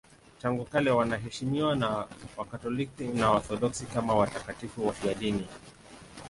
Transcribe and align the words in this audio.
Tangu 0.41 0.65
kale 0.65 0.91
wanaheshimiwa 0.91 1.75
na 1.75 2.07
Wakatoliki 2.37 3.03
na 3.03 3.29
Waorthodoksi 3.31 3.85
kama 3.85 4.15
watakatifu 4.15 4.87
wafiadini. 4.87 5.45